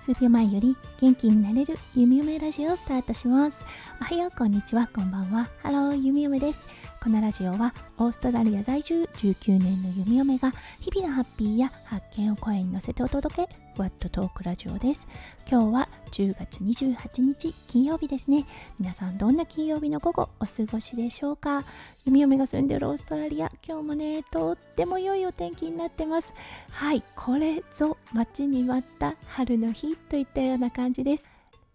[0.00, 3.64] 数秒前より元気になれるゆみおめラジオをスタートします。
[4.00, 4.88] おはようこんにちは。
[4.92, 5.48] こんばんは。
[5.62, 6.66] ハローゆみおめです。
[7.02, 13.48] このラジオはオーストラリア在住19年のゆみおめが日々のハッピーや発見を声に乗せてお届け。
[13.76, 15.06] ふわっとトークラジオです。
[15.48, 18.44] 今日は10月28日金曜日ですね。
[18.78, 21.64] 皆さんどんな金曜日の午後お過ごしでしょうか？
[22.04, 26.32] ゆみおめが住んでるオーストラリア今日もねとっても良いお天気になってます。
[26.70, 31.26] はいこれぞ待ちに待った春の日といったような感じです。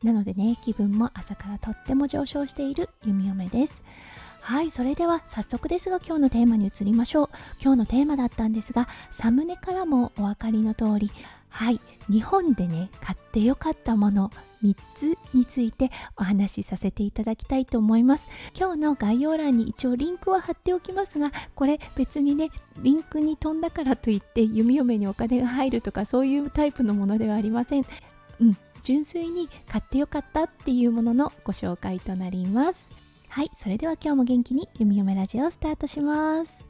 [0.04, 3.84] なのでね気分も朝からとっても上昇している弓嫁です。
[4.42, 7.30] はいそれでは早速ですが今日のテーマに移りましょう。
[7.60, 11.10] 今日のテーマだったんですがサムネからもお分かりの通り
[11.56, 11.80] はい。
[12.10, 14.30] 日本でね買ってよかったもの
[14.62, 18.28] 3つについてお話しさせていただきたいと思います。
[18.60, 22.50] 今日の概要欄に一応リンクは貼っておきますがこれ別にね
[22.82, 27.86] リンクに飛んだからといって弓嫁にお金が入るとかそういうタイプのものではありません。
[28.42, 28.58] うん。
[28.84, 33.05] 純粋に買ってよかったっていうもののご紹介となります。
[33.36, 36.66] はいそれでは今日も元気に弓嫁ラジオをスタートします。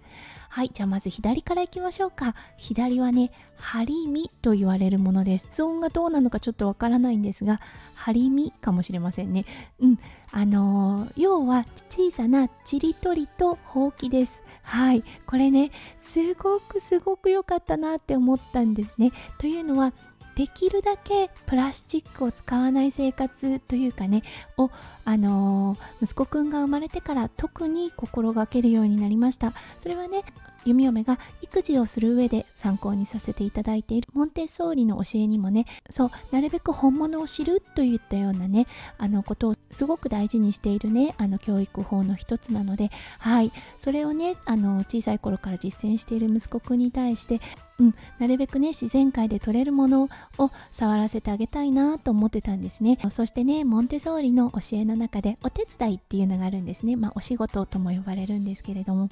[0.50, 2.34] はいじゃあまず左からいきましょうか。
[2.58, 5.48] 左はねハリミと言われるものです。
[5.50, 7.62] 発音がどうなのかちょっとわからないんですが
[7.94, 9.46] ハリミかもしれませんね。
[9.80, 10.00] うん
[10.32, 14.42] あのー、要は小さなちりとりとほうきです。
[14.64, 19.12] はいこれねすごくすごく良かったなって思ったんですね。
[19.38, 19.94] というのは
[20.36, 24.24] できるだけプラスチックを使わない生活というかね
[24.58, 24.70] を、
[25.06, 29.54] あのー、息子くんが生まれてから特に心がけるようになりました。
[29.80, 30.24] それはね
[30.66, 38.66] 弓嫁が育児をする上で参考にさせていただいているモンテッソーリの教えにもねそうなるべく本物を知るといったようなね
[38.98, 43.52] あのことをすごく大事にしているねあの教育法の一つなのではい。
[43.78, 47.40] それをねあの小さい頃から実践している息子くんに対して
[47.80, 52.98] うん、なるべくね自然界で取れるものを触らせてあげたいなと思ってたんですね。
[53.10, 56.96] そしてねモンテソーリの教えの中でお手伝いっていうのがあるんですね。
[56.96, 59.10] まあお仕事とも呼ばれるんですけれども。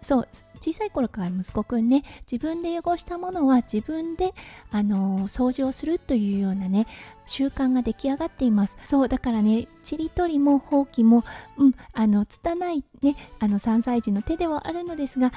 [0.00, 0.28] そう
[0.60, 4.32] 小さい頃から息子くんね自分で汚したものは自分で
[4.70, 6.88] あの掃除をするというようなね
[7.26, 8.76] 習慣が出来上がっています。
[8.86, 11.24] そうだからねちりとりもほうきも
[11.56, 15.32] うんあの拙いねあの3歳児の手ではあるのですが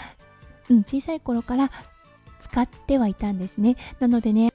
[0.69, 1.71] うん、小さい頃から
[2.45, 3.75] 使ってはいたんですね。
[3.99, 4.53] なのでね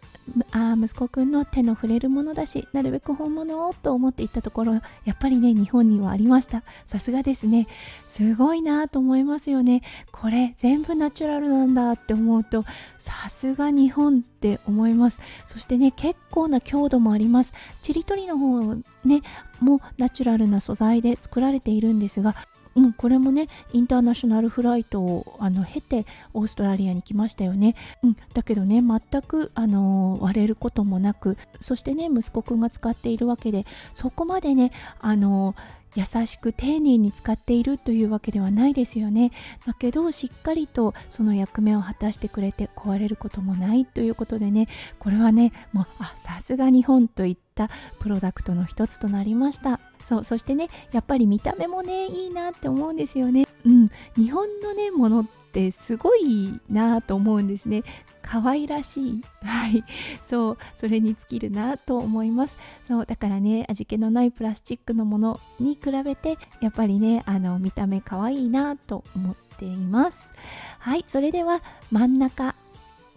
[0.52, 4.80] あ息子くんの手の触れるものだしなるべく本物をと思っていったところや
[5.12, 6.62] っぱりね日本にはありました。
[6.86, 7.66] さすがですね。
[8.08, 9.82] すごいなと思いますよね。
[10.12, 12.64] これ全部ナチュラルなんだって思うと
[12.98, 15.18] さすが日本って思います。
[15.46, 17.52] そしてね結構な強度もあります。
[17.82, 18.74] ちりとりの方
[19.04, 19.22] ね
[19.60, 22.34] もナチュラルな素材で作られているんですが
[22.76, 35.54] うん、これもねインターナショナルフライトをあの経てオーストラリアに来ましたよね、うん、だけどね全くあの割れることもなくそしてね息子くんが使っているわけでそこまでねあの
[35.96, 39.32] 優しく丁寧に使っているというわけではないですよね。
[39.66, 49.89] だけどしっかりとその役目を果たしてくれて壊れることもないということでねこれはねもうあさすが日本といったプロダクトの一つとなりました。
[50.10, 53.46] そうそしてねやっぱり見た目もねいいなって思うんですよね。
[53.64, 53.86] うん。
[54.16, 57.84] 日本のねものってすごいなと思うんですね。
[58.20, 59.22] 可愛らしい。
[59.44, 59.84] はい。
[60.24, 60.58] そう。
[60.74, 62.56] それに尽きるなと思います。
[62.88, 63.06] そう。
[63.06, 70.32] だからね味気のないプラスチックのものに比べてやっぱりねあの見た目可愛いなと思っています。
[70.80, 71.04] はい。
[71.06, 71.60] それでは
[71.92, 72.56] 真ん中。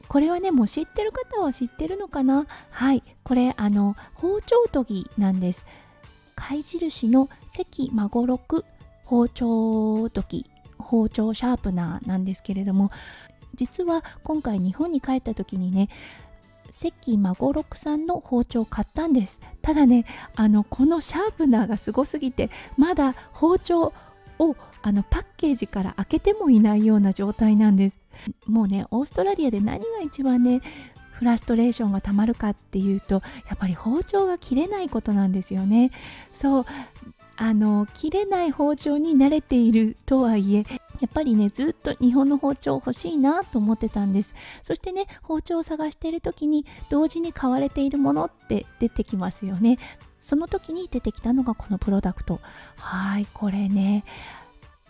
[0.10, 2.46] これはねもう知ってる方は知ってるのかな？
[2.70, 3.02] はい。
[3.24, 5.66] これあの包丁研ぎなんです。
[6.36, 8.66] 貝印の関孫六
[9.06, 10.46] 包丁時
[10.78, 12.92] 包丁シャープナーなんですけれども
[13.56, 15.90] 実は今回日本に帰った時にね
[16.72, 19.40] 関孫六さんの包丁を買ったんです。
[19.62, 20.06] ただね
[20.36, 23.94] あのこのシャープナーがすごすぎてまだ包丁
[24.40, 28.00] をあのパッケージから開けてもいないような状態なんです。
[28.48, 30.62] もうねオーストラリアで何が一番ね
[31.14, 35.92] フラストレーションがたまるかっていうとやっぱり包丁が切れないことなんですよね。
[36.36, 36.66] そう
[37.36, 40.66] あの切れない包丁に慣れているとはいえ
[41.02, 44.34] やっぱりねずっと日本の包丁欲しいなと思ってたんです。
[44.62, 49.80] そしてね包丁を探している時に同時に買われているものって出てきますよね。
[50.20, 52.40] その時に出てきたのがこのプロダクト。
[52.78, 54.04] はいこれね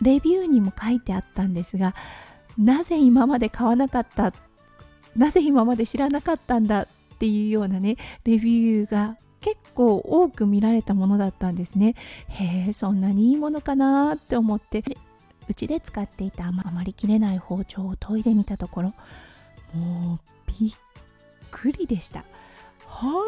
[0.01, 1.95] レビューにも書いてあったんですが
[2.57, 4.33] なぜ今まで買わなかった
[5.15, 6.87] なぜ今まで知らなかったんだっ
[7.19, 11.95] ていうようなねレビューが結構多く見られたものだったんですね。
[12.29, 14.83] へえそんなにいいものかなって思って。
[15.49, 18.93] うちで使っていたあまり切れない包丁を研いでみたところ
[19.73, 20.71] もうびっ
[21.51, 22.23] くりでした。
[22.85, 23.25] 本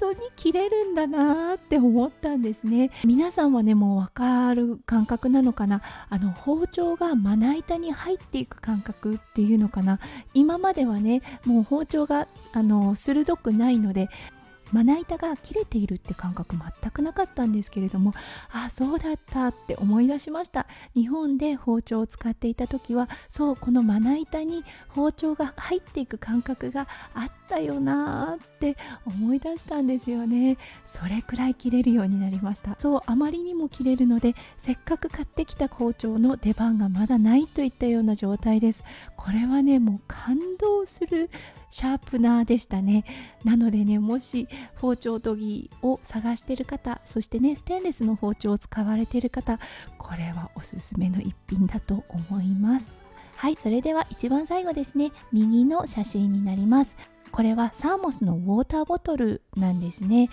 [0.00, 2.90] 当に切れるんだなって思ったんですね。
[3.04, 5.82] 皆さんはねもう分かる感覚なのかな？
[6.08, 10.00] あの包丁がまな板に入っていく感覚っていうのかな？
[10.32, 14.08] 今まではねもう包丁があの鋭くないので
[14.72, 18.14] まな板が切れているって感覚全くなかったんですけれども
[18.52, 20.66] あそうだったって思い出しました。
[20.94, 30.56] 日本で包丁を使っていた時はそうこのまな板に包丁が入っていく感覚があったよなーって思い出したんですよね。
[30.86, 32.76] それくらい切れるようになりました。
[32.78, 38.84] そうあまりにも切れるのでせっかく買ってきた包丁の出番がまだないといったような状態です。
[39.16, 41.28] これはねもう感動する
[41.70, 43.04] シャープナーでしたね。
[43.44, 49.58] なのでねもし包丁研ぎを探してる方そしてねステンレスの包丁を使われてる方
[49.98, 53.00] これはおすすめの一品だと思います。
[53.36, 55.12] はいそれでは一番最後ですね。
[55.32, 56.94] 右の写真になります。
[57.32, 60.28] これはサーモスのウォーターボトルなんですね。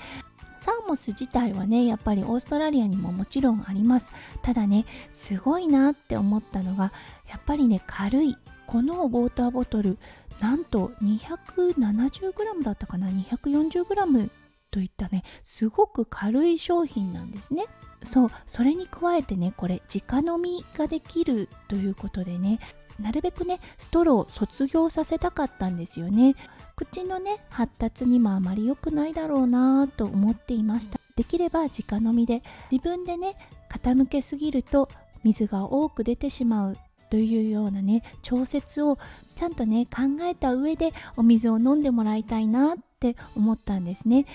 [0.59, 4.11] サーモス自体はねやっぱりオーストラリアにももちろんあります。
[4.41, 6.91] ただねすごいなって思ったのが
[7.29, 8.35] やっぱりね軽い
[8.65, 9.97] このウォーターボトル
[10.41, 14.29] なんと 270g だったかな？240g
[14.69, 17.65] といったねすごく軽い商品なんですね。
[18.03, 22.59] そうそれに加えてねこれ直飲みができるということでね
[22.99, 26.35] なるべくねストローを卒業させたかったんですよね。
[26.77, 33.35] 口のね発達にもあまり良くないだろうなと思っていましたできれば直飲みで自分でね
[33.69, 34.87] 傾けすぎると
[35.23, 36.77] 水が多く出てしまう
[37.09, 38.99] というようなね調節を
[39.35, 44.25] ちゃんとね考えた上でお水を飲んでもらいたいなって思ったんですね。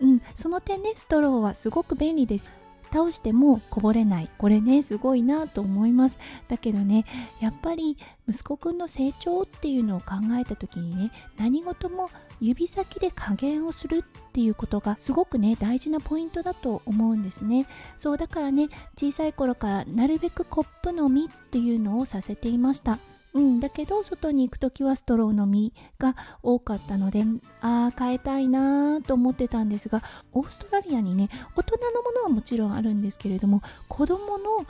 [0.00, 2.50] うん、その点ねストローはすごく便利です。
[2.92, 4.30] 倒してもこぼれない。
[4.38, 6.18] これねすごいなと思います。
[6.48, 7.04] だけどね
[7.40, 7.96] やっぱり
[8.28, 12.10] 息子くんの成長っていうのを考えた時にね何事も
[12.40, 17.66] 指先で加減をするっていうことがすごくね大事なポイントだと思うんですね。
[17.96, 22.98] そうだからね小さい頃からなるべくコップ飲みっていうのをさせていました。
[23.34, 27.24] うん、だけど外に行く時はストローのみが多かったので
[27.60, 30.02] ああ変えたいなと思ってたんですが
[30.32, 34.66] オーストラリアにね大人のものはもちろんあるんですけれども子供の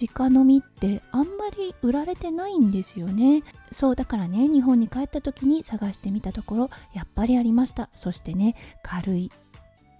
[0.00, 3.42] 直飲みってあんまり売られてないんですよね。
[3.70, 7.88] そうだからね日本に帰った時に探してみたところやっぱりありました。
[7.94, 9.30] そしてね軽い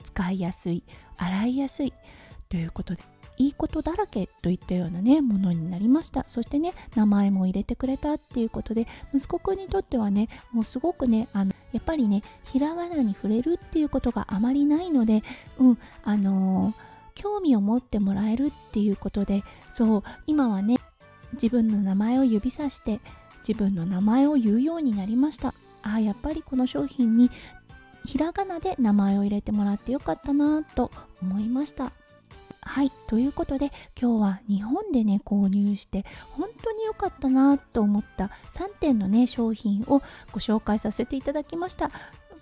[0.03, 0.85] 使いやすい
[1.19, 1.93] 洗いやすい
[2.49, 3.03] ということで
[3.39, 6.25] いいことだらけといったようなねものになりました。
[6.29, 15.23] そしてね名前も入れてくれたっていうことで息子くんにとってはねもうすごくねあのやっぱりねひらがなに触れるっていうことがあまりないので
[15.59, 16.75] うんあのー、
[17.15, 20.77] 興味を持ってもらえるっていうことでそう今はね
[21.35, 23.01] 自分の名前を指さして
[23.47, 25.55] 自分の名前を言うようになりました。
[25.83, 27.31] ああやっぱりこの商品に
[28.05, 30.91] ひらがなで名前を入れてもらってよかったなと
[31.21, 31.93] 思いました。
[32.65, 32.93] はい。
[33.09, 40.01] ということで、今日は日本でね、購入して、本当に良かったなと思った3点のね、商品を
[40.31, 41.91] ご紹介させていただきました。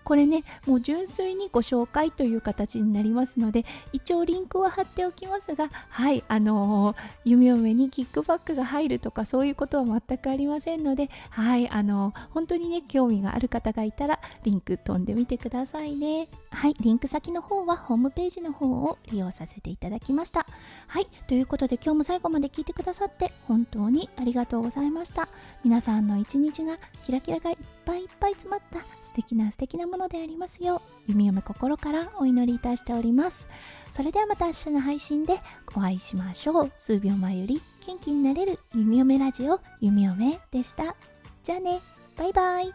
[0.05, 16.28] これねもう純粋にご紹介という形になりますので一応リンクは貼っておきますがはいあのー、弓嫁にキックバックが入るとかそういうことは全くありませんのではいあのー、本当にね興味がある方がいたらリンク飛んでみてくださいね。
[16.50, 20.47] はいリンク先の方はホームページの方を利用させていただきました。
[20.87, 25.28] はいということで今日も最後まで聞いてくださって本当にありがとうございました。
[25.64, 28.80] 皆さんの一日がキラキラがいっぱいいっぱい詰まった
[29.11, 33.49] 素敵な素敵なものでありますよう弓嫁心からお祈りいたしております。
[33.90, 35.40] それではまた明日の配信で
[35.75, 36.73] お会いしましょう。
[36.79, 40.95] 数秒前より元気になれる弓嫁ラジオ弓嫁でした。
[41.43, 41.81] じゃあね。
[42.17, 42.71] バイバイ。